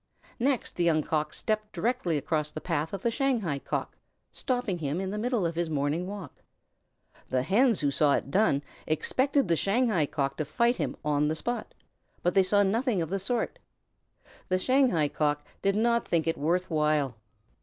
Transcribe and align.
Next 0.39 0.75
the 0.77 0.83
Young 0.83 1.03
Cock 1.03 1.31
stepped 1.31 1.73
directly 1.73 2.17
across 2.17 2.49
the 2.49 2.59
path 2.59 2.91
of 2.91 3.03
the 3.03 3.11
Shanghai 3.11 3.59
Cock, 3.59 3.95
stopping 4.31 4.79
him 4.79 4.99
in 4.99 5.11
his 5.13 5.69
morning 5.69 6.07
walk. 6.07 6.41
The 7.29 7.43
Hens 7.43 7.81
who 7.81 7.91
saw 7.91 8.15
it 8.15 8.31
done 8.31 8.63
expected 8.87 9.47
the 9.47 9.55
Shanghai 9.55 10.07
Cock 10.07 10.37
to 10.37 10.45
fight 10.45 10.77
him 10.77 10.95
on 11.05 11.27
the 11.27 11.35
spot, 11.35 11.75
but 12.23 12.33
they 12.33 12.41
saw 12.41 12.63
nothing 12.63 13.03
of 13.03 13.11
the 13.11 13.19
sort. 13.19 13.59
The 14.49 14.57
Shanghai 14.57 15.07
Cock 15.07 15.45
did 15.61 15.75
not 15.75 16.07
think 16.07 16.25
it 16.25 16.35
worth 16.35 16.71
while. 16.71 17.15